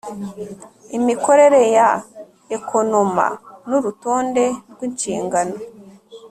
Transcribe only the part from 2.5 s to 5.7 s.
Ekonoma n urutonde rw inshingano